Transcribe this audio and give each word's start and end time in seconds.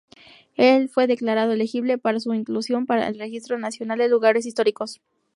El 0.55 0.89
fue 0.89 1.05
declarado 1.05 1.51
elegible 1.51 1.99
para 1.99 2.19
su 2.19 2.33
inclusión 2.33 2.87
en 2.89 2.97
el 3.03 3.19
Registro 3.19 3.59
Nacional 3.59 3.99
de 3.99 4.09
Lugares 4.09 4.47
Históricos. 4.47 4.99